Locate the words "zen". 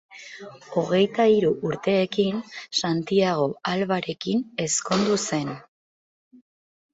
5.27-5.55